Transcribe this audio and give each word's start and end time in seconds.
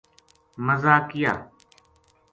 مزا 0.65 0.95
کیا 1.09 1.33